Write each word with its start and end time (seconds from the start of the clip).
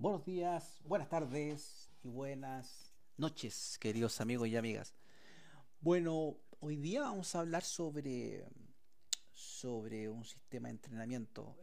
Buenos 0.00 0.24
días, 0.24 0.80
buenas 0.84 1.08
tardes 1.08 1.90
y 2.04 2.08
buenas 2.08 2.94
noches, 3.16 3.76
queridos 3.80 4.20
amigos 4.20 4.46
y 4.46 4.56
amigas. 4.56 4.94
Bueno, 5.80 6.36
hoy 6.60 6.76
día 6.76 7.00
vamos 7.00 7.34
a 7.34 7.40
hablar 7.40 7.64
sobre, 7.64 8.46
sobre 9.32 10.08
un 10.08 10.24
sistema 10.24 10.68
de 10.68 10.74
entrenamiento. 10.74 11.56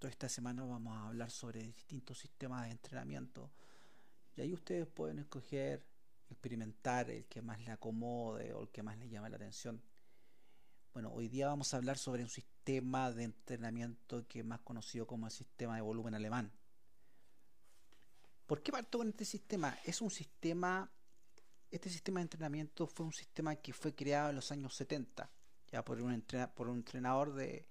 Toda 0.00 0.10
esta 0.10 0.28
semana 0.28 0.64
vamos 0.64 0.92
a 0.92 1.06
hablar 1.06 1.30
sobre 1.30 1.62
distintos 1.62 2.18
sistemas 2.18 2.64
de 2.64 2.72
entrenamiento. 2.72 3.52
Y 4.34 4.40
ahí 4.40 4.52
ustedes 4.52 4.88
pueden 4.88 5.20
escoger, 5.20 5.86
experimentar 6.30 7.10
el 7.10 7.26
que 7.26 7.42
más 7.42 7.60
le 7.60 7.70
acomode 7.70 8.52
o 8.54 8.62
el 8.62 8.70
que 8.70 8.82
más 8.82 8.98
le 8.98 9.08
llame 9.08 9.30
la 9.30 9.36
atención. 9.36 9.80
Bueno, 10.92 11.12
hoy 11.12 11.28
día 11.28 11.46
vamos 11.46 11.72
a 11.72 11.76
hablar 11.76 11.96
sobre 11.96 12.24
un 12.24 12.28
sistema 12.28 13.12
de 13.12 13.22
entrenamiento 13.22 14.26
que 14.26 14.40
es 14.40 14.44
más 14.44 14.62
conocido 14.62 15.06
como 15.06 15.26
el 15.26 15.32
sistema 15.32 15.76
de 15.76 15.82
volumen 15.82 16.16
alemán 16.16 16.52
¿Por 18.46 18.62
qué 18.62 18.72
parto 18.72 18.98
con 18.98 19.08
este 19.08 19.24
sistema? 19.24 19.78
Es 19.84 20.00
un 20.00 20.10
sistema, 20.10 20.90
este 21.70 21.88
sistema 21.88 22.20
de 22.20 22.24
entrenamiento 22.24 22.86
fue 22.86 23.06
un 23.06 23.12
sistema 23.12 23.56
que 23.56 23.72
fue 23.72 23.94
creado 23.94 24.30
en 24.30 24.36
los 24.36 24.50
años 24.52 24.74
70, 24.74 25.30
ya 25.70 25.84
por 25.84 26.00
un, 26.00 26.24
por 26.54 26.68
un 26.68 26.78
entrenador 26.78 27.34
de 27.34 27.66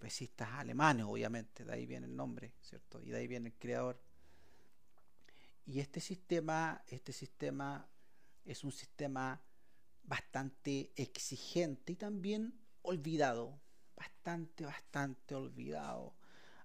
pesistas 0.00 0.48
alemanes, 0.52 1.06
obviamente, 1.06 1.64
de 1.64 1.72
ahí 1.72 1.86
viene 1.86 2.06
el 2.06 2.16
nombre, 2.16 2.54
¿cierto? 2.60 3.00
Y 3.02 3.10
de 3.10 3.18
ahí 3.18 3.26
viene 3.26 3.48
el 3.48 3.54
creador. 3.54 4.00
Y 5.64 5.80
este 5.80 6.00
sistema, 6.00 6.82
este 6.88 7.12
sistema 7.12 7.88
es 8.44 8.62
un 8.64 8.72
sistema 8.72 9.40
bastante 10.04 10.92
exigente 10.94 11.92
y 11.92 11.96
también 11.96 12.54
olvidado, 12.82 13.58
bastante, 13.96 14.64
bastante 14.64 15.34
olvidado. 15.34 16.14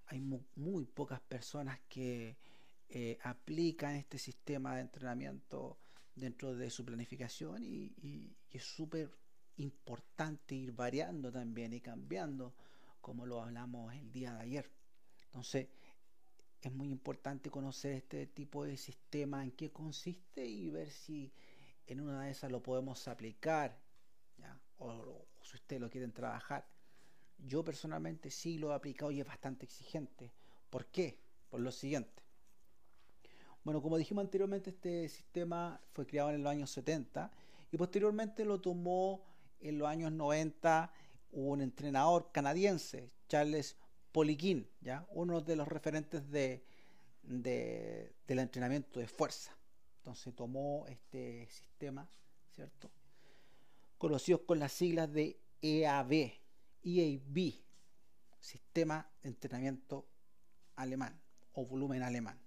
Hay 0.08 0.20
muy 0.20 0.86
pocas 0.86 1.20
personas 1.22 1.80
que, 1.90 2.38
eh, 2.94 3.18
aplican 3.23 3.95
este 3.95 4.18
sistema 4.18 4.76
de 4.76 4.82
entrenamiento 4.82 5.79
dentro 6.13 6.54
de 6.54 6.70
su 6.70 6.84
planificación 6.84 7.63
y, 7.63 8.35
es 8.49 8.66
súper 8.66 9.10
importante 9.55 10.55
ir 10.55 10.74
variando 10.74 11.32
también 11.32 11.71
y 11.71 11.79
cambiando 11.79 12.54
como 12.99 13.26
lo 13.26 13.41
hablamos 13.41 13.93
el 13.96 14.12
día 14.12 14.34
de 14.34 14.41
ayer. 14.41 14.71
Entonces, 15.27 15.70
es 16.62 16.74
muy 16.74 16.90
importante 16.90 17.49
conocer 17.49 17.93
este 17.93 18.27
tipo 18.27 18.66
de 18.66 18.76
sistema, 18.76 19.41
en 19.41 19.51
qué 19.51 19.71
consiste 19.71 20.46
y 20.46 20.70
ver 20.70 20.91
si 20.91 21.32
en 21.88 22.01
una 22.01 22.23
de 22.23 22.32
esas 22.32 22.51
lo 22.51 22.62
podemos 22.62 23.07
aplicar 23.07 23.79
O, 24.79 24.90
o, 24.90 25.27
si 25.44 25.55
ustedes 25.55 25.82
lo 25.82 25.90
quieren 25.90 26.12
trabajar. 26.12 26.68
Yo 27.38 27.63
personalmente 27.63 28.29
sí 28.32 28.57
lo 28.57 28.71
he 28.71 28.76
aplicado 28.76 29.12
y 29.12 29.21
es 29.21 29.26
bastante 29.26 29.63
exigente. 29.63 30.34
¿Por 30.70 30.88
qué? 30.88 31.21
Por 31.49 31.62
lo 31.62 31.71
siguiente. 31.71 32.21
Bueno, 33.63 33.81
como 33.81 33.98
dijimos 33.98 34.23
anteriormente, 34.23 34.71
este 34.71 35.07
sistema 35.07 35.79
fue 35.93 36.07
creado 36.07 36.31
en 36.31 36.43
los 36.43 36.51
años 36.51 36.71
70 36.71 37.31
y 37.71 37.77
posteriormente 37.77 38.43
lo 38.43 38.59
tomó 38.59 39.23
en 39.59 39.77
los 39.77 39.87
años 39.87 40.12
90 40.12 40.91
un 41.34 41.62
entrenador 41.62 42.32
canadiense, 42.32 43.12
Charles 43.27 43.77
Poliquin, 44.12 44.67
¿ya? 44.82 45.05
uno 45.12 45.41
de 45.41 45.55
los 45.55 45.67
referentes 45.67 46.29
de, 46.32 46.65
del 47.21 48.39
entrenamiento 48.39 48.99
de 48.99 49.07
fuerza. 49.07 49.55
Entonces 49.98 50.35
tomó 50.35 50.87
este 50.87 51.48
sistema, 51.51 52.09
¿cierto? 52.49 52.89
Conocidos 53.99 54.41
con 54.41 54.57
las 54.57 54.71
siglas 54.71 55.13
de 55.13 55.39
EAB, 55.62 56.34
EAB, 56.84 57.54
Sistema 58.39 59.07
de 59.21 59.29
Entrenamiento 59.29 60.07
Alemán 60.76 61.21
o 61.54 61.63
Volumen 61.63 62.01
Alemán. 62.01 62.39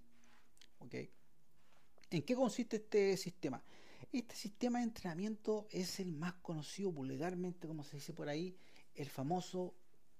¿En 2.09 2.23
qué 2.23 2.35
consiste 2.35 2.77
este 2.77 3.17
sistema? 3.17 3.63
Este 4.11 4.35
sistema 4.35 4.79
de 4.79 4.85
entrenamiento 4.85 5.67
es 5.71 5.99
el 5.99 6.13
más 6.13 6.33
conocido 6.35 6.91
vulgarmente, 6.91 7.67
como 7.67 7.83
se 7.83 7.97
dice 7.97 8.13
por 8.13 8.29
ahí, 8.29 8.57
el 8.93 9.09
famoso 9.09 9.73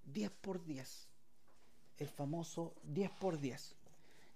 10 0.04 0.30
por 0.30 0.64
10. 0.64 1.08
El 1.98 2.08
famoso 2.08 2.74
10 2.84 3.10
por 3.12 3.38
10. 3.38 3.76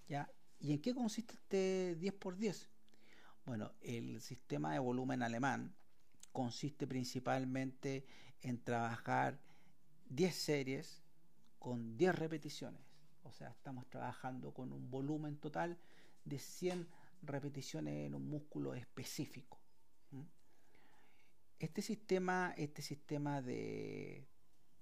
¿ya? 0.08 0.30
¿Y 0.60 0.72
en 0.72 0.80
qué 0.80 0.94
consiste 0.94 1.34
este 1.34 1.96
10 1.96 2.14
por 2.14 2.36
10? 2.36 2.68
Bueno, 3.44 3.72
el 3.82 4.20
sistema 4.20 4.72
de 4.72 4.78
volumen 4.78 5.22
alemán 5.22 5.74
consiste 6.32 6.86
principalmente 6.86 8.06
en 8.42 8.62
trabajar 8.62 9.38
10 10.08 10.34
series 10.34 11.02
con 11.58 11.96
10 11.96 12.14
repeticiones. 12.14 12.80
O 13.24 13.32
sea, 13.32 13.48
estamos 13.48 13.86
trabajando 13.88 14.52
con 14.52 14.72
un 14.72 14.90
volumen 14.90 15.36
total 15.36 15.78
de 16.24 16.38
100 16.38 16.88
repeticiones 17.22 18.06
en 18.06 18.14
un 18.14 18.28
músculo 18.28 18.74
específico. 18.74 19.60
Este 21.58 21.82
sistema, 21.82 22.54
este 22.56 22.80
sistema 22.80 23.42
de, 23.42 24.26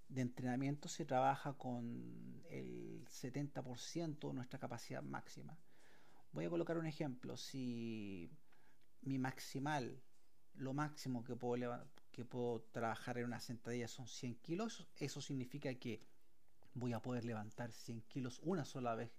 de 0.09 0.21
entrenamiento 0.21 0.88
se 0.88 1.04
trabaja 1.04 1.54
con 1.54 2.43
el 2.49 3.04
70% 3.09 4.28
de 4.28 4.34
nuestra 4.34 4.60
capacidad 4.60 5.03
máxima. 5.03 5.59
Voy 6.32 6.44
a 6.44 6.50
colocar 6.50 6.78
un 6.78 6.87
ejemplo. 6.87 7.37
Si 7.37 8.31
mi 9.03 9.19
maximal, 9.19 10.03
lo 10.55 10.72
máximo 10.72 11.25
que 11.25 11.37
puedo, 11.37 11.91
que 12.12 12.25
puedo 12.25 12.62
trabajar 12.70 13.19
en 13.19 13.26
una 13.26 13.41
sentadilla 13.41 13.88
son 13.88 14.06
100 14.06 14.37
kilos, 14.37 14.88
eso 14.97 15.20
significa 15.20 15.75
que 15.75 16.03
voy 16.75 16.93
a 16.93 17.00
poder 17.00 17.25
levantar 17.25 17.72
100 17.72 18.03
kilos 18.03 18.41
una 18.43 18.65
sola 18.65 18.94
vez 18.94 19.10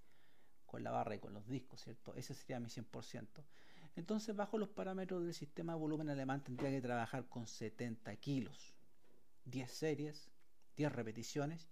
con 0.69 0.83
la 0.83 0.91
barra 0.91 1.15
y 1.15 1.19
con 1.19 1.33
los 1.33 1.47
discos, 1.47 1.81
¿cierto? 1.81 2.13
Ese 2.15 2.33
sería 2.33 2.59
mi 2.59 2.67
100%. 2.67 3.27
Entonces, 3.95 4.35
bajo 4.35 4.57
los 4.57 4.69
parámetros 4.69 5.23
del 5.23 5.33
sistema 5.33 5.73
de 5.73 5.79
volumen 5.79 6.09
alemán, 6.09 6.43
tendría 6.43 6.69
que 6.69 6.81
trabajar 6.81 7.27
con 7.27 7.47
70 7.47 8.15
kilos, 8.17 8.75
10 9.45 9.71
series, 9.71 10.29
10 10.77 10.91
repeticiones 10.91 11.69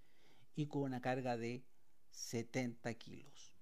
y 0.56 0.66
con 0.68 0.82
una 0.82 1.00
carga 1.00 1.38
de 1.38 1.64
70 2.10 2.94
kilos. 2.96 3.54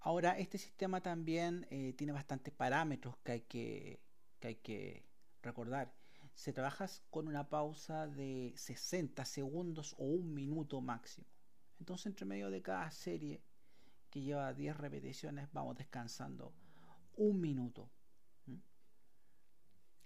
Ahora, 0.00 0.38
este 0.38 0.58
sistema 0.58 1.00
también 1.00 1.66
eh, 1.70 1.92
tiene 1.96 2.12
bastantes 2.12 2.54
parámetros 2.54 3.16
que 3.24 3.32
hay 3.32 3.40
que, 3.40 4.00
que 4.38 4.48
hay 4.48 4.54
que 4.56 5.04
recordar. 5.42 5.92
Se 6.34 6.52
trabaja 6.52 6.86
con 7.10 7.26
una 7.26 7.48
pausa 7.48 8.06
de 8.06 8.52
60 8.56 9.24
segundos 9.24 9.94
o 9.98 10.04
un 10.04 10.32
minuto 10.32 10.80
máximo. 10.80 11.26
Entonces, 11.78 12.06
entre 12.06 12.26
medio 12.26 12.50
de 12.50 12.62
cada 12.62 12.90
serie 12.90 13.42
que 14.10 14.20
lleva 14.20 14.52
10 14.52 14.76
repeticiones, 14.76 15.48
vamos 15.52 15.76
descansando 15.76 16.52
un 17.16 17.40
minuto. 17.40 17.90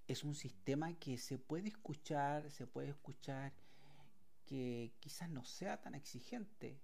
Es 0.06 0.24
un 0.24 0.34
sistema 0.34 0.92
que 0.94 1.16
se 1.16 1.38
puede 1.38 1.68
escuchar, 1.68 2.50
se 2.50 2.66
puede 2.66 2.90
escuchar 2.90 3.52
que 4.44 4.92
quizás 4.98 5.30
no 5.30 5.44
sea 5.44 5.80
tan 5.80 5.94
exigente, 5.94 6.80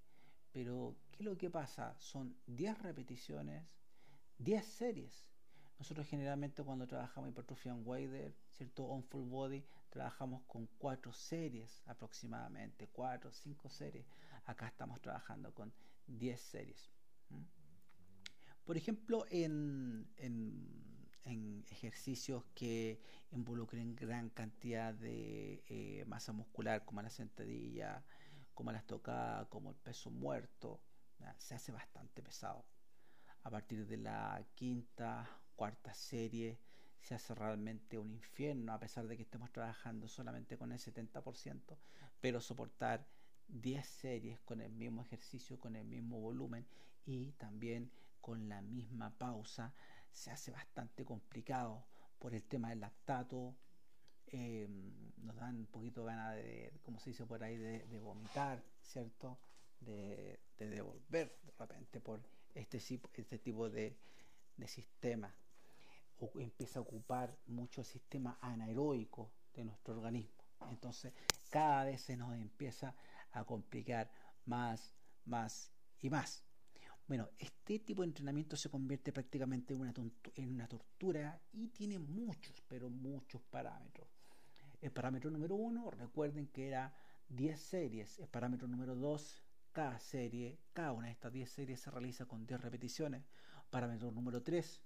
pero 0.53 0.97
¿qué 1.11 1.19
es 1.19 1.25
lo 1.25 1.37
que 1.37 1.51
pasa? 1.51 1.97
Son 1.99 2.37
10 2.47 2.79
repeticiones, 2.79 3.67
10 4.39 4.65
series. 4.65 5.29
Nosotros 5.79 6.07
generalmente 6.07 6.65
cuando 6.65 6.87
trabajamos 6.87 7.31
hipertrofia 7.31 7.73
en 7.73 7.87
Wader, 7.87 8.35
¿cierto? 8.51 8.85
On 8.85 9.03
full 9.05 9.29
body, 9.29 9.65
trabajamos 9.89 10.43
con 10.47 10.67
4 10.79 11.13
series 11.13 11.83
aproximadamente, 11.87 12.89
4 12.89 13.31
o 13.31 13.33
5 13.33 13.69
series. 13.69 14.07
Acá 14.45 14.69
estamos 14.69 15.01
trabajando 15.01 15.53
con 15.55 15.73
10 16.07 16.41
series. 16.41 16.91
Por 18.65 18.77
ejemplo, 18.77 19.25
en, 19.31 20.07
ejercicios 21.71 22.45
que 22.55 23.01
involucren 23.33 23.95
gran 23.95 24.31
cantidad 24.31 24.95
de 24.95 25.63
eh, 25.67 26.05
masa 26.07 26.33
muscular, 26.33 26.85
como 26.85 27.03
la 27.03 27.11
sentadilla, 27.11 28.05
como 28.55 28.73
la 28.73 28.79
estocada, 28.79 29.47
como 29.49 29.71
el 29.71 29.77
peso 29.77 30.11
muerto, 30.11 30.81
se 31.37 31.55
hace 31.55 31.73
bastante 31.73 32.23
pesado. 32.23 32.65
A 33.43 33.51
partir 33.51 33.87
de 33.87 33.99
la 33.99 34.45
quinta, 34.55 35.29
cuarta 35.55 35.95
serie, 35.95 36.59
se 37.01 37.15
hace 37.15 37.35
realmente 37.35 37.99
un 37.99 38.11
infierno, 38.11 38.73
a 38.73 38.81
pesar 38.81 39.07
de 39.07 39.17
que 39.17 39.23
estemos 39.23 39.51
trabajando 39.53 40.09
solamente 40.09 40.57
con 40.57 40.73
el 40.73 40.79
70%, 40.79 41.77
pero 42.21 42.41
soportar 42.41 43.07
10 43.49 43.87
series 43.87 44.41
con 44.41 44.61
el 44.61 44.73
mismo 44.73 45.03
ejercicio, 45.03 45.59
con 45.59 45.77
el 45.77 45.85
mismo 45.87 46.21
volumen 46.21 46.67
y 47.07 47.33
también 47.33 47.91
con 48.21 48.49
la 48.49 48.61
misma 48.61 49.17
pausa, 49.17 49.73
se 50.13 50.31
hace 50.31 50.51
bastante 50.51 51.05
complicado 51.05 51.87
por 52.19 52.35
el 52.35 52.43
tema 52.45 52.71
del 52.71 52.81
lactato. 52.81 53.57
Em, 54.27 54.93
nos 55.19 55.37
dan 55.37 55.57
un 55.57 55.67
poquito 55.67 56.05
ganas 56.05 56.35
de, 56.35 56.73
como 56.83 56.99
se 57.01 57.11
dice 57.11 57.25
por 57.25 57.43
ahí, 57.43 57.57
de, 57.57 58.01
vomitar, 58.01 58.63
¿cierto? 58.83 59.39
De, 59.81 60.41
devolver 60.59 61.39
de 61.43 61.53
repente 61.59 62.01
por 62.01 62.21
este, 62.55 62.79
este 62.79 63.39
tipo 63.39 63.71
de, 63.71 63.97
de 64.57 64.69
sistema. 64.69 65.35
Empieza 66.39 66.79
a 66.79 66.83
ocupar 66.83 67.39
mucho 67.47 67.81
el 67.81 67.87
sistema 67.87 68.39
anaeróbico 68.41 69.33
de 69.55 69.65
nuestro 69.65 69.95
organismo. 69.95 70.45
Entonces, 70.71 71.13
cada 71.51 71.85
vez 71.85 72.01
se 72.01 72.17
nos 72.17 72.35
empieza 72.35 72.95
a 73.31 73.45
complicar 73.45 74.11
más, 74.45 74.95
más 75.25 75.73
y 76.01 76.11
más. 76.11 76.45
Bueno, 77.07 77.31
este 77.39 77.79
tipo 77.79 78.03
de 78.03 78.09
entrenamiento 78.09 78.57
se 78.57 78.69
convierte 78.69 79.13
prácticamente 79.13 79.73
en 79.73 79.81
una, 79.81 79.95
en 80.35 80.53
una 80.53 80.69
tortura 80.69 81.41
y 81.53 81.69
tiene 81.69 81.99
muchos, 81.99 82.63
pero 82.69 82.91
muchos 82.91 83.41
parámetros. 83.43 84.09
El 84.81 84.93
parámetro 84.93 85.31
número 85.31 85.55
uno, 85.57 85.91
recuerden 85.91 86.49
que 86.49 86.69
era 86.69 86.95
10 87.29 87.59
series. 87.59 88.19
El 88.19 88.29
parámetro 88.29 88.69
número 88.69 88.95
2, 88.95 89.43
cada 89.73 89.99
serie, 89.99 90.61
cada 90.73 90.93
una 90.93 91.07
de 91.07 91.13
estas 91.13 91.33
10 91.33 91.51
series 91.51 91.81
se 91.81 91.91
realiza 91.91 92.27
con 92.27 92.47
10 92.47 92.61
repeticiones. 92.61 93.25
Parámetro 93.71 94.11
número 94.11 94.43
3, 94.43 94.83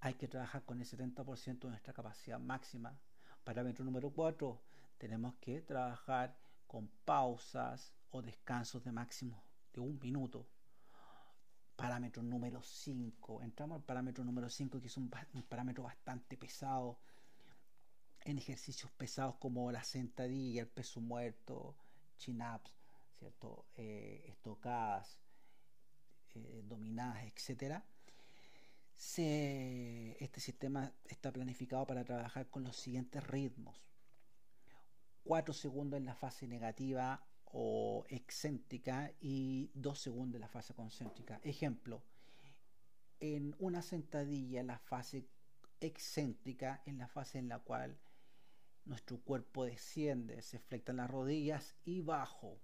hay 0.00 0.14
que 0.14 0.28
trabajar 0.28 0.64
con 0.64 0.80
el 0.80 0.86
70% 0.86 1.58
de 1.60 1.68
nuestra 1.68 1.92
capacidad 1.92 2.38
máxima. 2.38 2.98
Parámetro 3.44 3.84
número 3.84 4.10
4, 4.10 4.60
tenemos 4.98 5.34
que 5.40 5.60
trabajar 5.62 6.36
con 6.66 6.88
pausas 7.04 7.92
o 8.10 8.22
descansos 8.22 8.84
de 8.84 8.92
máximo 8.92 9.42
de 9.72 9.80
un 9.80 9.98
minuto. 9.98 10.46
Parámetro 11.76 12.22
número 12.22 12.62
5, 12.62 13.42
entramos 13.42 13.76
al 13.76 13.84
parámetro 13.84 14.24
número 14.24 14.48
5 14.48 14.80
que 14.80 14.88
es 14.88 14.96
un, 14.96 15.08
parámetro 15.48 15.84
bastante 15.84 16.36
pesado 16.36 16.98
en 18.20 18.38
ejercicios 18.38 18.90
pesados 18.92 19.36
como 19.36 19.70
la 19.70 19.84
sentadilla, 19.84 20.62
el 20.62 20.68
peso 20.68 21.00
muerto, 21.00 21.76
chin-ups, 22.18 22.74
¿cierto? 23.18 23.66
Eh, 23.76 24.24
estocadas, 24.26 25.18
eh, 26.34 26.62
dominadas, 26.64 27.24
etcétera. 27.24 27.84
Este 28.98 30.40
sistema 30.40 30.92
está 31.04 31.32
planificado 31.32 31.86
para 31.86 32.04
trabajar 32.04 32.48
con 32.50 32.64
los 32.64 32.76
siguientes 32.76 33.24
ritmos. 33.26 33.80
4 35.24 35.54
segundos 35.54 35.98
en 35.98 36.06
la 36.06 36.14
fase 36.14 36.48
negativa 36.48 37.24
o 37.44 38.04
excéntrica 38.08 39.12
y 39.20 39.70
2 39.74 39.98
segundos 39.98 40.36
en 40.36 40.40
la 40.40 40.48
fase 40.48 40.74
concéntrica. 40.74 41.40
Ejemplo, 41.44 42.02
en 43.20 43.54
una 43.58 43.82
sentadilla, 43.82 44.62
la 44.62 44.78
fase 44.78 45.28
excéntrica, 45.80 46.82
en 46.86 46.98
la 46.98 47.08
fase 47.08 47.38
en 47.38 47.48
la 47.48 47.60
cual 47.60 47.98
nuestro 48.84 49.20
cuerpo 49.20 49.64
desciende, 49.64 50.42
se 50.42 50.58
flectan 50.58 50.96
las 50.96 51.10
rodillas 51.10 51.76
y 51.84 52.00
bajo. 52.00 52.60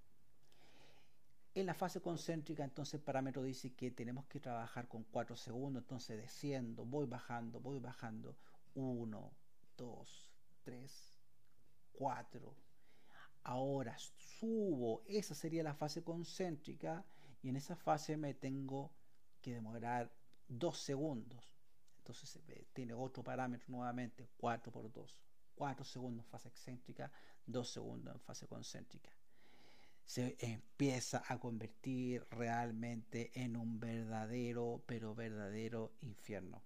En 1.55 1.67
la 1.67 1.75
fase 1.75 2.01
concéntrica, 2.01 2.65
entonces 2.65 2.95
el 2.95 3.03
parámetro 3.03 3.43
dice 3.45 3.75
que 3.75 3.93
tenemos 3.93 4.27
que 4.27 4.41
trabajar 4.41 4.89
con 4.89 5.05
4 5.05 5.37
segundos, 5.37 5.85
entonces 5.85 6.19
desciendo, 6.19 6.85
voy 6.85 7.07
bajando, 7.07 7.61
voy 7.61 7.79
bajando. 7.79 8.37
1, 8.75 9.33
2, 9.77 10.31
3, 10.65 11.21
4. 11.93 12.57
Ahora 13.45 13.97
subo, 13.99 15.05
esa 15.07 15.35
sería 15.37 15.63
la 15.63 15.75
fase 15.75 16.03
concéntrica 16.03 17.05
y 17.41 17.51
en 17.51 17.57
esa 17.57 17.77
fase 17.77 18.17
me 18.17 18.35
tengo 18.35 18.91
que 19.41 19.55
demorar 19.55 20.13
2 20.49 20.77
segundos. 20.77 21.57
Entonces 21.99 22.43
tiene 22.73 22.95
otro 22.95 23.23
parámetro 23.23 23.69
nuevamente, 23.69 24.29
4 24.39 24.73
por 24.73 24.91
2. 24.91 25.17
4 25.55 25.85
segundos 25.85 26.25
en 26.25 26.31
fase 26.31 26.49
excéntrica, 26.49 27.13
2 27.47 27.69
segundos 27.69 28.13
en 28.13 28.21
fase 28.21 28.49
concéntrica. 28.49 29.11
Se 30.05 30.37
empieza 30.39 31.23
a 31.27 31.39
convertir 31.39 32.27
realmente 32.31 33.31
en 33.35 33.57
un 33.57 33.81
verdadero, 33.81 34.83
pero 34.87 35.15
verdadero 35.15 35.93
infierno. 36.01 36.63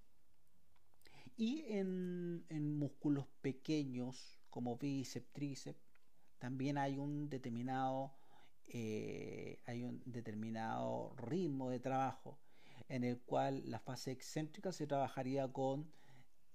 Y 1.36 1.64
en, 1.68 2.44
músculos 2.78 3.26
pequeños 3.40 4.40
como 4.50 4.76
bíceps, 4.76 5.32
tríceps, 5.32 5.80
también 6.38 6.78
hay 6.78 6.98
un 6.98 7.28
determinado 7.28 8.14
eh, 8.66 9.62
hay 9.64 9.82
un 9.82 10.02
determinado 10.04 11.14
ritmo 11.16 11.70
de 11.70 11.80
trabajo 11.80 12.38
en 12.88 13.04
el 13.04 13.20
cual 13.20 13.62
la 13.70 13.78
fase 13.78 14.10
excéntrica 14.10 14.72
se 14.72 14.86
trabajaría 14.86 15.48
con 15.48 15.90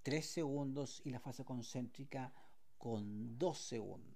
3 0.04 0.26
segundos 0.26 1.02
y 1.06 1.12
la 1.12 1.20
fase 1.20 1.46
concéntrica 1.46 2.34
con 2.78 3.38
2 3.38 3.58
segundos. 3.58 4.13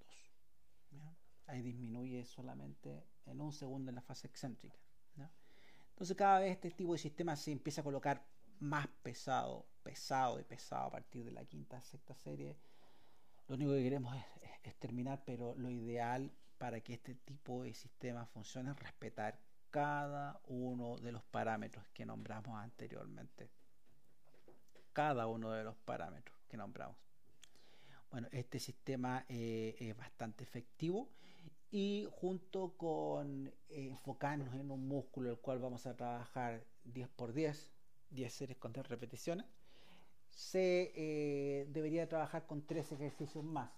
Ahí 1.48 1.60
disminuye 1.60 2.24
solamente 2.24 3.04
en 3.26 3.40
un 3.40 3.52
segundo 3.52 3.90
en 3.90 3.96
la 3.96 4.02
fase 4.02 4.28
excéntrica. 4.28 4.78
Entonces 5.90 6.16
cada 6.16 6.38
vez 6.38 6.52
este 6.52 6.70
tipo 6.70 6.92
de 6.92 6.98
sistema 6.98 7.34
se 7.34 7.50
empieza 7.50 7.80
a 7.80 7.84
colocar 7.84 8.24
más 8.60 8.86
pesado, 9.02 9.66
pesado 9.82 10.38
y 10.38 10.44
pesado 10.44 10.86
a 10.86 10.90
partir 10.92 11.24
de 11.24 11.32
la 11.32 11.44
quinta, 11.44 11.82
sexta 11.82 12.14
serie. 12.14 12.56
Lo 13.48 13.56
único 13.56 13.72
que 13.72 13.82
queremos 13.82 14.16
es, 14.62 14.76
terminar, 14.76 15.24
pero 15.26 15.56
lo 15.56 15.70
ideal 15.70 16.30
para 16.56 16.80
que 16.82 16.94
este 16.94 17.16
tipo 17.16 17.64
de 17.64 17.74
sistema 17.74 18.26
funcione 18.26 18.70
es 18.70 18.78
respetar 18.78 19.40
cada 19.70 20.40
uno 20.46 20.98
de 20.98 21.10
los 21.10 21.24
parámetros 21.24 21.84
que 21.88 22.06
nombramos 22.06 22.56
anteriormente 22.62 23.50
cada 24.98 25.28
uno 25.28 25.52
de 25.52 25.62
los 25.62 25.76
parámetros 25.76 26.36
que 26.48 26.56
nombramos. 26.56 26.96
Bueno, 28.10 28.26
este 28.32 28.58
sistema 28.58 29.24
eh, 29.28 29.76
es 29.78 29.96
bastante 29.96 30.42
efectivo 30.42 31.08
y 31.70 32.08
junto 32.10 32.76
con 32.76 33.48
eh, 33.68 33.88
enfocarnos 33.88 34.54
en 34.54 34.70
un 34.70 34.88
músculo 34.88 35.30
el 35.30 35.38
cual 35.38 35.58
vamos 35.58 35.86
a 35.86 35.96
trabajar 35.96 36.64
10 36.84 37.08
por 37.10 37.32
10, 37.32 37.72
10 38.10 38.32
series 38.32 38.58
con 38.58 38.72
10 38.72 38.88
repeticiones, 38.88 39.46
se 40.28 40.92
eh, 40.94 41.66
debería 41.70 42.08
trabajar 42.08 42.46
con 42.46 42.66
3 42.66 42.92
ejercicios 42.92 43.44
más. 43.44 43.70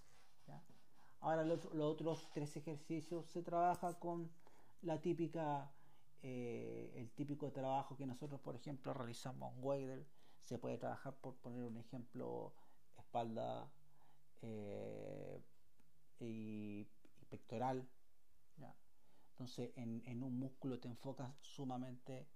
Ahora 1.19 1.43
los, 1.43 1.65
otros 1.65 2.29
3 2.33 2.57
ejercicios 2.57 3.27
se 3.27 3.43
trabaja 3.43 3.99
con 3.99 4.31
la 4.81 4.99
típica, 4.99 5.71
el 6.23 7.11
típico 7.15 7.51
trabajo 7.51 7.95
que 7.95 8.07
nosotros 8.07 8.41
por 8.41 8.55
ejemplo 8.55 8.91
realizamos 8.93 9.53
en 9.53 9.63
Wader 9.63 10.07
se 10.43 10.57
puede 10.57 10.77
trabajar, 10.77 11.13
por 11.15 11.35
poner 11.35 11.63
un 11.63 11.77
ejemplo, 11.77 12.53
espalda 12.97 13.71
eh, 14.41 15.41
y, 16.19 16.87
pectoral. 17.31 17.87
Entonces, 19.31 19.71
en, 19.75 20.21
un 20.21 20.37
músculo 20.37 20.79
te 20.79 20.87
enfocas 20.87 21.33
sumamente 21.39 22.27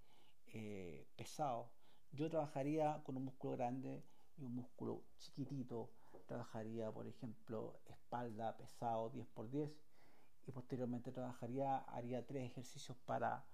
eh, 0.48 1.06
pesado. 1.14 1.70
Yo 2.10 2.28
trabajaría 2.28 3.00
con 3.04 3.16
un 3.16 3.26
músculo 3.26 3.52
grande 3.56 4.02
y 4.36 4.42
un 4.42 4.56
músculo 4.56 5.04
chiquitito. 5.18 5.92
Trabajaría, 6.26 6.90
por 6.90 7.06
ejemplo, 7.06 7.78
espalda 7.86 8.56
pesado 8.56 9.10
10 9.10 9.28
por 9.28 9.48
10 9.48 9.70
y 10.48 10.50
posteriormente 10.50 11.12
trabajaría, 11.12 11.78
haría 11.78 12.26
tres 12.26 12.50
ejercicios 12.50 12.96
para, 13.04 13.44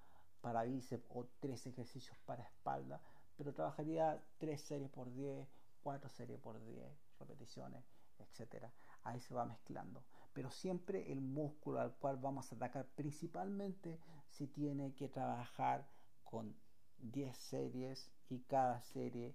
para 0.41 0.65
bíceps 0.65 1.05
o 1.11 1.27
tres 1.41 1.67
ejercicios 1.67 2.17
para 2.25 2.45
espalda 2.45 3.03
pero 3.37 3.53
trabajaría 3.53 4.23
3 4.39 4.61
series 4.61 4.91
por 4.91 5.13
10, 5.13 5.49
4 5.83 6.09
series 6.09 6.41
por 6.41 6.63
10 6.65 6.87
repeticiones, 7.19 7.85
etcétera. 8.19 8.73
Ahí 9.03 9.21
se 9.21 9.35
va 9.35 9.45
mezclando. 9.45 10.05
Pero 10.33 10.51
siempre 10.51 11.13
el 11.13 11.21
músculo 11.21 11.81
al 11.81 11.95
cual 11.97 12.17
vamos 12.17 12.51
a 12.51 12.57
atacar 12.57 12.87
principalmente 12.95 14.01
si 14.29 14.47
tiene 14.47 14.95
que 14.95 15.09
trabajar 15.09 15.87
con 16.25 16.57
10 16.99 17.37
series 17.37 18.11
y 18.29 18.41
cada 18.41 18.81
serie 18.81 19.35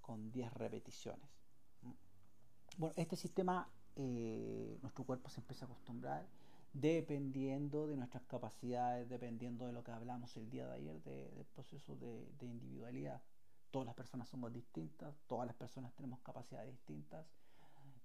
con 0.00 0.30
10 0.30 0.52
repeticiones. 0.54 1.30
Bueno, 2.76 2.94
este 2.96 3.16
sistema 3.16 3.70
eh, 3.96 4.78
nuestro 4.82 5.04
cuerpo 5.04 5.30
se 5.30 5.40
empieza 5.40 5.64
a 5.64 5.68
acostumbrar 5.68 6.26
dependiendo 6.72 7.86
de 7.86 7.96
nuestras 7.96 8.24
capacidades, 8.24 9.08
dependiendo 9.08 9.66
de 9.66 9.72
lo 9.72 9.84
que 9.84 9.92
hablamos 9.92 10.36
el 10.36 10.50
día 10.50 10.66
de 10.66 10.74
ayer 10.74 11.02
del 11.04 11.46
proceso 11.54 11.94
de 11.94 12.46
individualidad. 12.46 13.22
Todas 13.70 13.86
las 13.86 13.94
personas 13.94 14.28
somos 14.28 14.52
distintas, 14.52 15.16
todas 15.26 15.46
las 15.46 15.56
personas 15.56 15.92
tenemos 15.94 16.20
capacidades 16.20 16.70
distintas. 16.70 17.26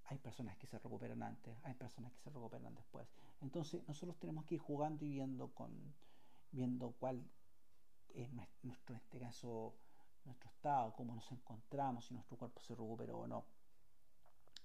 Hay 0.09 0.17
personas 0.17 0.57
que 0.57 0.65
se 0.65 0.79
recuperan 0.79 1.21
antes, 1.21 1.55
hay 1.63 1.75
personas 1.75 2.11
que 2.11 2.19
se 2.19 2.29
recuperan 2.31 2.73
después. 2.73 3.07
Entonces 3.41 3.87
nosotros 3.87 4.17
tenemos 4.17 4.43
que 4.45 4.55
ir 4.55 4.61
jugando 4.61 5.05
y 5.05 5.09
viendo 5.09 5.49
con 5.49 5.71
viendo 6.51 6.95
cuál 6.99 7.23
es 8.15 8.31
nuestro, 8.33 8.95
en 8.95 8.95
este 8.95 9.19
caso, 9.19 9.75
nuestro 10.25 10.49
estado, 10.49 10.93
cómo 10.93 11.13
nos 11.13 11.31
encontramos, 11.31 12.05
si 12.05 12.15
nuestro 12.15 12.37
cuerpo 12.37 12.59
se 12.61 12.73
recuperó 12.73 13.19
o 13.19 13.27
no. 13.27 13.45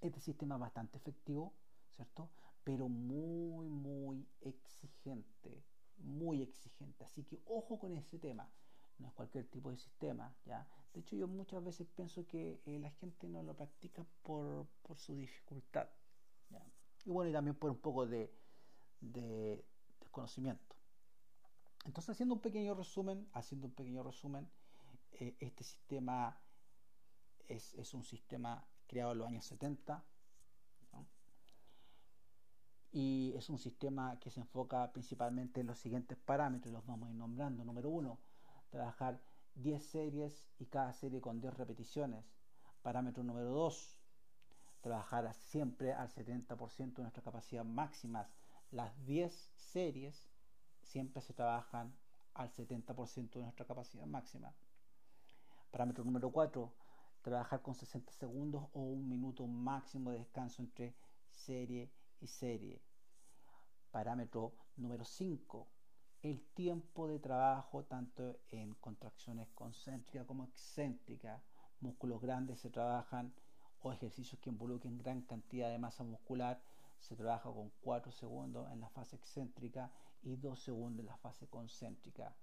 Este 0.00 0.20
sistema 0.20 0.54
es 0.54 0.60
bastante 0.62 0.96
efectivo, 0.96 1.52
¿cierto? 1.94 2.30
Pero 2.64 2.88
muy, 2.88 3.68
muy 3.68 4.26
exigente, 4.40 5.62
muy 5.98 6.42
exigente. 6.42 7.04
Así 7.04 7.22
que 7.24 7.42
ojo 7.46 7.78
con 7.78 7.96
ese 7.96 8.18
tema. 8.18 8.48
No 8.98 9.08
es 9.08 9.14
cualquier 9.14 9.46
tipo 9.46 9.70
de 9.70 9.76
sistema, 9.76 10.34
¿ya? 10.44 10.66
De 10.92 11.00
hecho, 11.00 11.16
yo 11.16 11.26
muchas 11.26 11.62
veces 11.64 11.88
pienso 11.88 12.26
que 12.26 12.60
eh, 12.66 12.78
la 12.78 12.90
gente 12.92 13.28
no 13.28 13.42
lo 13.42 13.54
practica 13.54 14.06
por, 14.22 14.68
su 14.96 15.16
dificultad. 15.16 15.88
Y 17.04 17.10
bueno, 17.10 17.30
y 17.30 17.32
también 17.32 17.56
por 17.56 17.70
un 17.70 17.78
poco 17.78 18.06
de, 18.06 18.32
desconocimiento. 20.00 20.76
Entonces, 21.84 22.10
haciendo 22.10 22.36
un 22.36 22.40
pequeño 22.40 22.74
resumen, 22.74 23.28
haciendo 23.32 23.66
un 23.66 23.74
pequeño 23.74 24.02
resumen, 24.02 24.48
eh, 25.12 25.36
este 25.40 25.64
sistema 25.64 26.38
es, 27.48 27.92
un 27.92 28.04
sistema 28.04 28.64
creado 28.86 29.12
en 29.12 29.18
los 29.18 29.28
años 29.28 29.44
70 29.44 30.02
y 32.92 33.32
es 33.34 33.50
un 33.50 33.58
sistema 33.58 34.20
que 34.20 34.30
se 34.30 34.38
enfoca 34.38 34.92
principalmente 34.92 35.60
en 35.60 35.66
los 35.66 35.80
siguientes 35.80 36.16
parámetros, 36.16 36.72
los 36.72 36.86
vamos 36.86 37.08
a 37.08 37.10
ir 37.10 37.16
nombrando. 37.16 37.64
Número 37.64 37.90
uno, 37.90 38.20
trabajar 38.75 39.21
10 39.54 39.81
series 39.85 40.49
y 40.59 40.66
cada 40.66 40.93
serie 40.93 41.21
con 41.21 41.40
10 41.40 41.54
repeticiones. 41.54 42.25
Parámetro 42.83 43.23
número 43.23 43.50
2, 43.50 43.97
trabajar 44.81 45.33
siempre 45.33 45.93
al 45.93 46.09
70% 46.09 46.95
de 46.95 47.02
nuestra 47.02 47.23
capacidad 47.23 47.64
máxima. 47.64 48.28
Las 48.73 48.93
10 49.07 49.33
series 49.54 50.28
siempre 50.83 51.23
se 51.23 51.33
trabajan 51.33 51.97
al 52.35 52.50
70% 52.50 53.31
de 53.31 53.43
nuestra 53.43 53.64
capacidad 53.64 54.07
máxima. 54.07 54.52
Parámetro 55.71 56.02
número 56.02 56.31
4, 56.33 56.75
trabajar 57.23 57.62
con 57.62 57.76
60 57.76 58.12
segundos 58.12 58.64
o 58.73 58.81
un 58.81 59.09
minuto 59.09 59.47
máximo 59.47 60.11
de 60.11 60.19
descanso 60.19 60.62
entre 60.62 60.97
serie 61.31 61.93
y 62.21 62.26
serie. 62.26 62.83
Parámetro 63.93 64.52
número 64.76 65.04
5, 65.04 65.69
el 66.25 66.40
tiempo 66.54 67.07
de 67.07 67.19
trabajo 67.19 67.85
tanto 67.85 68.40
en 68.49 68.73
contracciones 68.76 69.47
concéntricas 69.54 70.26
como 70.26 70.45
excéntricas. 70.45 71.43
Músculos 71.81 72.23
grandes 72.23 72.61
se 72.61 72.71
trabajan 72.71 73.35
o 73.83 73.93
ejercicios 73.93 74.40
que 74.40 74.49
involucren 74.49 74.97
gran 74.97 75.21
cantidad 75.23 75.69
de 75.69 75.78
masa 75.78 76.02
muscular 76.02 76.62
se 76.99 77.14
trabaja 77.14 77.52
con 77.52 77.71
4 77.83 78.11
segundos 78.11 78.73
en 78.73 78.81
la 78.81 78.88
fase 78.88 79.16
excéntrica 79.16 79.93
y 80.23 80.37
2 80.37 80.59
segundos 80.59 81.00
en 81.00 81.07
la 81.07 81.19
fase 81.19 81.47
concéntrica. 81.47 82.35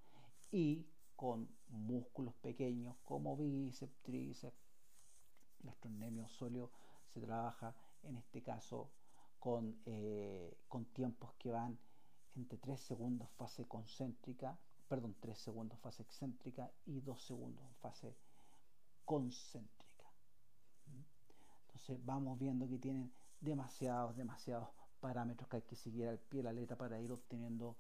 Y 0.52 0.86
con 1.16 1.50
músculos 1.70 2.36
pequeños 2.36 2.96
como 3.04 3.36
bíceps, 3.36 3.98
tríceps, 4.04 4.62
gastrocnemio 5.64 6.28
sóleo 6.28 6.70
se 7.08 7.20
trabaja 7.20 7.76
en 8.04 8.18
este 8.18 8.44
caso 8.44 8.92
con, 9.40 9.82
eh, 9.86 10.56
con 10.68 10.86
tiempos 10.86 11.34
que 11.40 11.50
van 11.50 11.80
entre 12.36 12.58
3 12.58 12.80
segundos 12.80 13.30
fase 13.32 13.68
concéntrica, 13.68 14.58
perdón, 14.88 15.16
3 15.20 15.38
segundos 15.38 15.80
fase 15.80 16.04
excéntrica 16.04 16.72
y 16.86 17.02
2 17.02 17.22
segundos 17.22 17.64
fase 17.82 18.16
concéntrica. 19.06 20.12
Entonces 21.68 22.06
vamos 22.06 22.38
viendo 22.38 22.68
que 22.68 22.78
tienen 22.78 23.12
demasiados, 23.40 24.16
demasiados 24.16 24.70
parámetros 25.00 25.50
que 25.50 25.58
hay 25.58 25.62
que 25.64 25.76
seguir 25.76 26.08
al 26.08 26.20
pie 26.20 26.40
de 26.40 26.44
la 26.44 26.54
letra 26.54 26.78
para 26.78 27.00
ir 27.00 27.12
obteniendo 27.12 27.76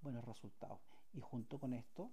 buenos 0.00 0.24
resultados. 0.24 0.80
Y 1.12 1.20
junto 1.20 1.58
con 1.58 1.72
esto, 1.72 2.10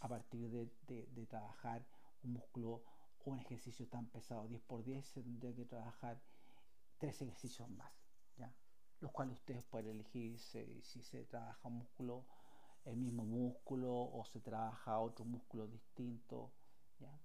a 0.00 0.08
partir 0.08 0.50
de, 0.50 0.70
de, 0.86 1.26
trabajar 1.26 1.84
un 2.22 2.34
músculo 2.34 2.82
o 3.24 3.30
un 3.30 3.38
ejercicio 3.38 3.86
tan 3.88 4.06
pesado, 4.06 4.46
10 4.46 4.62
por 4.62 4.84
10, 4.84 5.06
se 5.06 5.22
tendría 5.22 5.54
que 5.54 5.64
trabajar 5.64 6.20
tres 6.98 7.20
ejercicios 7.22 7.68
más. 7.70 8.03
Los 9.04 9.12
cuales 9.12 9.34
ustedes 9.34 9.62
pueden 9.64 9.90
elegir 9.90 10.38
si, 10.38 10.80
si 10.82 11.02
se 11.02 11.24
trabaja 11.26 11.68
un 11.68 11.78
músculo, 11.78 12.24
el 12.86 12.96
mismo 12.96 13.22
músculo 13.24 13.92
o 13.92 14.24
se 14.24 14.40
trabaja 14.40 14.98
otro 14.98 15.26
músculo 15.26 15.66
distinto. 15.66 16.50
¿ya? 16.98 17.20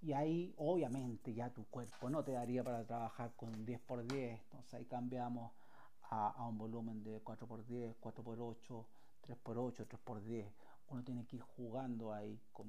Y 0.00 0.12
ahí 0.12 0.54
obviamente 0.56 1.34
ya 1.34 1.50
tu 1.50 1.64
cuerpo 1.66 2.08
no 2.08 2.22
te 2.22 2.32
daría 2.32 2.62
para 2.62 2.86
trabajar 2.86 3.34
con 3.34 3.64
10 3.64 3.80
por 3.80 4.06
10, 4.06 4.40
entonces 4.44 4.74
ahí 4.74 4.84
cambiamos 4.84 5.52
a, 6.02 6.46
un 6.48 6.56
volumen 6.56 7.02
de 7.02 7.20
4 7.20 7.48
por 7.48 7.66
10, 7.66 7.96
4 7.98 8.22
por 8.22 8.40
8, 8.40 8.86
3 9.22 9.38
por 9.38 9.58
8, 9.58 9.86
3 9.88 10.00
por 10.02 10.22
10. 10.22 10.46
Uno 10.88 11.02
tiene 11.02 11.26
que 11.26 11.36
ir 11.36 11.42
jugando 11.42 12.12
ahí 12.12 12.40
con, 12.52 12.68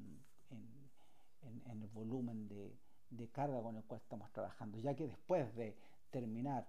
en, 0.49 1.61
en, 1.67 1.83
el 1.83 1.89
volumen 1.89 2.47
de, 2.47 2.75
de 3.11 3.29
carga 3.29 3.61
con 3.61 3.75
el 3.75 3.83
cual 3.83 4.01
estamos 4.01 4.31
trabajando, 4.31 4.79
ya 4.79 4.95
que 4.95 5.05
después 5.05 5.53
de 5.55 5.77
terminar 6.09 6.67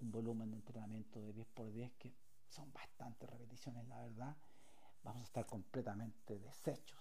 un 0.00 0.10
volumen 0.10 0.50
de 0.50 0.56
entrenamiento 0.56 1.20
de 1.20 1.32
10 1.32 1.46
por 1.48 1.72
10, 1.72 1.92
que 1.94 2.12
son 2.48 2.72
bastantes 2.72 3.28
repeticiones, 3.28 3.86
la 3.88 4.00
verdad, 4.00 4.36
vamos 5.02 5.22
a 5.22 5.24
estar 5.24 5.46
completamente 5.46 6.38
deshechos. 6.38 6.98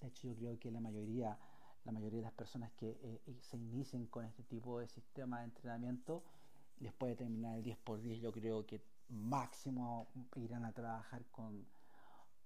De 0.00 0.08
hecho, 0.08 0.28
yo 0.28 0.36
creo 0.36 0.58
que 0.58 0.70
la 0.70 0.80
mayoría, 0.80 1.36
la 1.84 1.92
mayoría 1.92 2.18
de 2.18 2.24
las 2.24 2.32
personas 2.32 2.70
que 2.72 2.90
eh, 2.90 3.22
eh, 3.26 3.38
se 3.40 3.56
inicien 3.56 4.06
con 4.06 4.24
este 4.24 4.44
tipo 4.44 4.78
de 4.78 4.86
sistema 4.88 5.40
de 5.40 5.46
entrenamiento 5.46 6.22
les 6.78 6.92
puede 6.92 7.16
terminar 7.16 7.56
el 7.56 7.64
10 7.64 7.78
por 7.78 8.00
10. 8.00 8.20
Yo 8.20 8.32
creo 8.32 8.64
que 8.64 8.80
máximo 9.08 10.08
irán 10.36 10.64
a 10.64 10.72
trabajar 10.72 11.24
con, 11.26 11.66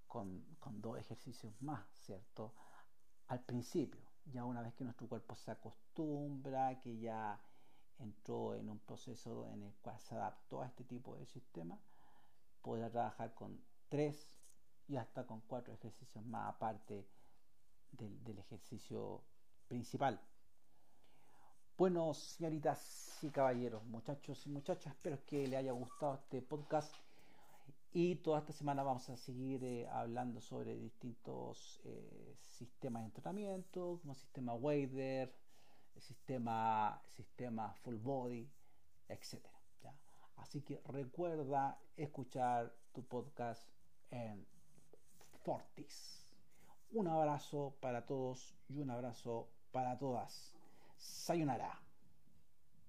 con, 0.07 0.43
con 0.59 0.81
dos 0.81 0.99
ejercicios 0.99 1.53
más, 1.61 1.85
¿cierto? 1.93 2.55
Al 3.29 3.41
principio, 3.41 4.01
ya 4.27 4.45
una 4.45 4.63
vez 4.63 4.75
que 4.75 4.85
nuestro 4.85 5.09
cuerpo 5.09 5.37
se 5.37 5.51
acostumbra, 5.51 6.81
que 6.81 6.99
ya 6.99 7.39
entró 7.99 8.55
en 8.55 8.69
un 8.69 8.79
proceso 8.81 9.49
en 9.53 9.63
el 9.63 9.73
cual 9.83 9.99
se 10.01 10.15
adaptó 10.15 10.63
a 10.63 10.67
este 10.67 10.85
tipo 10.85 11.17
de 11.17 11.27
sistema, 11.27 11.79
podrá 12.61 12.91
trabajar 12.91 13.35
con 13.35 13.61
tres 13.89 14.39
y 14.89 14.97
hasta 14.97 15.27
con 15.27 15.41
cuatro 15.43 15.75
ejercicios 15.75 16.25
más 16.27 16.55
aparte 16.55 17.07
del, 17.93 18.39
ejercicio 18.39 19.23
principal. 19.69 20.21
Bueno, 21.77 22.15
señoritas 22.15 23.19
y 23.23 23.31
caballeros, 23.31 23.85
muchachos 23.85 24.47
y 24.47 24.51
muchachas, 24.51 24.95
espero 24.95 25.19
que 25.27 25.47
les 25.47 25.59
haya 25.59 25.73
gustado 25.73 26.15
este 26.15 26.43
podcast. 26.43 26.95
Y 27.95 28.17
toda 28.17 28.39
esta 28.39 28.53
semana 28.53 28.83
vamos 28.83 29.09
a 29.11 29.17
seguir 29.17 29.63
eh, 29.65 29.87
hablando 29.89 30.41
sobre 30.41 30.75
distintos 30.77 31.81
eh, 31.85 32.35
sistemas 32.39 33.03
de 33.03 33.07
entrenamiento, 33.07 33.99
como 34.01 34.15
sistema 34.15 34.55
Wader, 34.55 35.35
sistema, 35.99 37.01
sistema 37.09 37.73
Full 37.83 37.97
Body, 37.97 38.51
etc. 39.09 39.47
Así 40.37 40.63
que 40.63 40.81
recuerda 40.87 41.79
escuchar 41.97 42.75
tu 42.93 43.05
podcast 43.05 43.69
en 44.11 44.47
Fortis. 45.45 46.27
Un 46.91 47.09
abrazo 47.09 47.75
para 47.81 48.05
todos 48.05 48.55
y 48.69 48.79
un 48.79 48.91
abrazo 48.91 49.49
para 49.71 49.99
todas. 49.99 50.55
Sayonara. 50.97 51.81